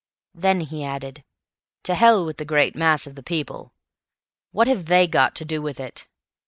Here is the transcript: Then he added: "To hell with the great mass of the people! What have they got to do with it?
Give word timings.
Then 0.33 0.61
he 0.61 0.83
added: 0.83 1.23
"To 1.83 1.93
hell 1.93 2.25
with 2.25 2.37
the 2.37 2.43
great 2.43 2.75
mass 2.75 3.05
of 3.05 3.13
the 3.13 3.21
people! 3.21 3.71
What 4.49 4.65
have 4.67 4.87
they 4.87 5.05
got 5.05 5.35
to 5.35 5.45
do 5.45 5.61
with 5.61 5.79
it? 5.79 6.07